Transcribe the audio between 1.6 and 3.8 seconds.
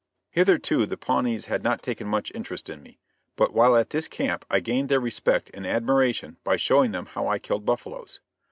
not taken much interest in me, but while